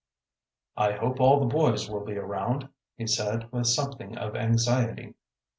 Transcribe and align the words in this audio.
"I 0.77 0.93
hope 0.93 1.19
all 1.19 1.39
the 1.39 1.45
boys 1.53 1.87
will 1.87 2.03
be 2.03 2.17
around," 2.17 2.67
he 2.95 3.05
said, 3.05 3.51
with 3.51 3.67
something 3.67 4.17
of 4.17 4.35
anxiety. 4.35 5.13